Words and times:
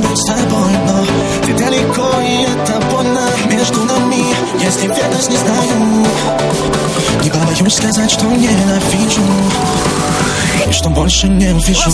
быть 0.00 0.18
с 0.18 0.24
тобой, 0.26 0.72
но 0.86 1.06
ты 1.46 1.52
далеко 1.54 2.08
И 2.20 2.44
это 2.44 2.80
больно. 2.90 3.22
Между 3.50 3.84
нами 3.84 4.24
Если 4.60 4.86
верность 4.86 5.30
не 5.30 5.36
знаю. 5.36 6.06
Не 7.22 7.30
побоюсь 7.30 7.74
сказать, 7.74 8.10
что 8.10 8.26
ненавижу. 8.26 9.22
И 10.68 10.72
что 10.72 10.90
больше 10.90 11.28
не 11.28 11.52
увижу 11.52 11.90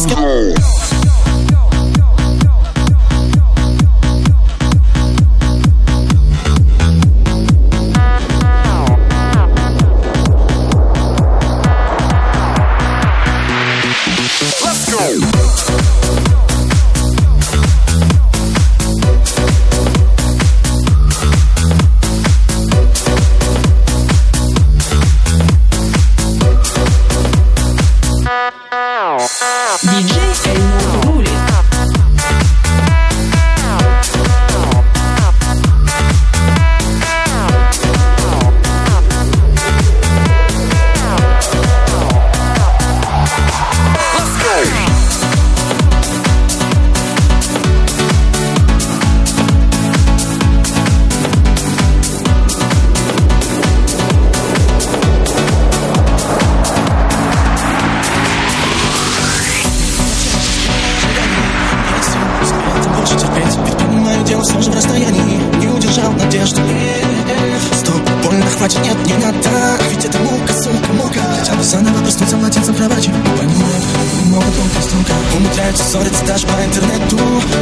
подчинят 68.67 69.07
не 69.07 69.15
надо 69.15 69.39
а 69.53 69.79
Ведь 69.91 70.05
это 70.05 70.19
мука, 70.19 70.53
сука, 70.53 70.93
мука. 70.93 71.21
Хотя 71.39 71.55
бы 71.55 71.63
заново 71.63 72.03
проснуться 72.03 72.37
младенцем 72.37 72.75
в 72.75 72.77
кровати. 72.77 73.11
Понимают, 73.39 73.85
могут 74.27 74.55
только 74.55 75.37
Умудряются 75.37 75.85
ссориться 75.85 76.25
даже 76.27 76.47
по 76.47 76.65
интернету. 76.65 77.19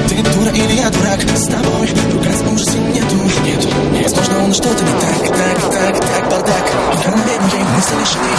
Ты 0.08 0.16
дура 0.32 0.50
или 0.50 0.72
я 0.72 0.90
дурак? 0.90 1.20
С 1.36 1.46
тобой 1.46 1.90
ругаться 2.12 2.44
ужаса 2.48 2.78
нету. 2.78 3.16
Нет. 3.44 3.66
возможно 4.02 4.44
он 4.44 4.54
что-то 4.54 4.84
не 4.84 4.92
так 4.92 5.18
Так, 5.28 5.72
так, 5.72 6.00
так, 6.00 6.30
бардак 6.30 6.70
Я 7.04 7.10
наверное, 7.10 7.64
мысли. 7.74 7.94
Лишены 8.00 8.36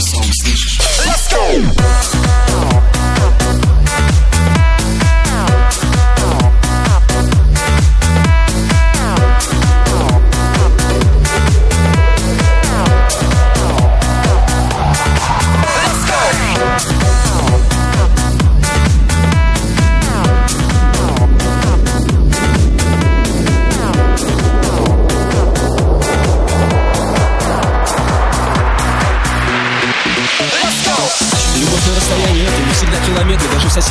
Снова 0.00 0.32
слышишь? 0.42 0.71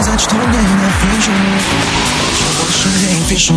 побоюсь 0.00 0.04
сказать, 0.04 0.20
что 0.20 0.34
ненавижу 0.36 0.80
Что 0.80 0.89
не 3.30 3.36
вижу 3.36 3.54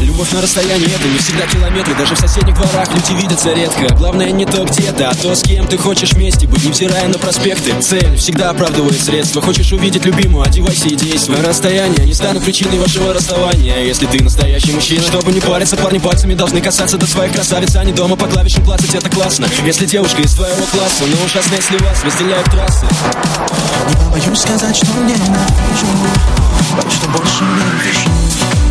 Любовь 0.00 0.32
на 0.32 0.42
расстоянии 0.42 0.86
это 0.86 1.08
не 1.08 1.18
всегда 1.18 1.46
километры. 1.46 1.94
Даже 1.94 2.14
в 2.14 2.18
соседних 2.18 2.54
дворах 2.54 2.88
люди 2.94 3.20
видятся 3.20 3.52
редко. 3.52 3.94
Главное 3.94 4.30
не 4.30 4.44
то 4.44 4.64
где-то, 4.64 5.10
а 5.10 5.14
то 5.14 5.34
с 5.34 5.42
кем 5.42 5.66
ты 5.66 5.78
хочешь 5.78 6.12
вместе. 6.12 6.46
Быть 6.46 6.64
невзирая 6.64 7.08
на 7.08 7.18
проспекты. 7.18 7.74
Цель 7.80 8.16
всегда 8.16 8.50
оправдывает 8.50 9.00
средства. 9.00 9.42
Хочешь 9.42 9.72
увидеть 9.72 10.04
любимую, 10.04 10.44
одевайся 10.44 10.88
и 10.88 10.96
действуй. 10.96 11.36
Расстояние 11.40 12.06
не 12.06 12.14
станут 12.14 12.44
причиной 12.44 12.78
вашего 12.78 13.12
расставания. 13.12 13.82
Если 13.82 14.06
ты 14.06 14.22
настоящий 14.22 14.72
мужчина 14.72 15.02
Чтобы 15.02 15.32
не 15.32 15.40
париться, 15.40 15.76
парни 15.76 15.98
пальцами 15.98 16.34
должны 16.34 16.60
касаться. 16.60 16.96
До 16.96 17.06
своих 17.06 17.32
красавиц 17.32 17.76
А 17.76 17.84
не 17.84 17.92
дома 17.92 18.16
по 18.16 18.26
клавишам 18.26 18.64
клацать, 18.64 18.94
это 18.94 19.08
классно. 19.10 19.46
Если 19.64 19.86
девушка 19.86 20.22
из 20.22 20.34
твоего 20.34 20.64
класса 20.66 21.04
Но 21.06 21.24
ужасно, 21.24 21.54
если 21.54 21.76
вас 21.78 22.04
разделяют 22.04 22.46
трассы. 22.46 22.86
Не 23.88 23.96
побоюсь 23.96 24.38
сказать, 24.38 24.76
что 24.76 24.86
ненавижу 24.98 25.86
Что 26.90 27.08
больше 27.08 27.44
не 27.44 28.69